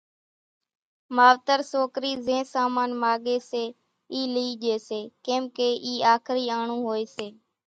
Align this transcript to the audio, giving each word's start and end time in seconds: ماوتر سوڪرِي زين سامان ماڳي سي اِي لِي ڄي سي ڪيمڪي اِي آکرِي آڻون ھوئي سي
ماوتر 1.15 1.59
سوڪرِي 1.71 2.11
زين 2.27 2.41
سامان 2.53 2.89
ماڳي 3.03 3.37
سي 3.49 3.63
اِي 4.13 4.21
لِي 4.33 4.47
ڄي 4.61 4.75
سي 4.87 5.01
ڪيمڪي 5.25 5.69
اِي 5.85 5.93
آکرِي 6.13 6.45
آڻون 6.57 6.79
ھوئي 6.87 7.03
سي 7.15 7.27